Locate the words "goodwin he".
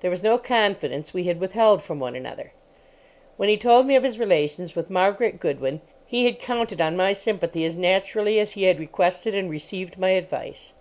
5.40-6.26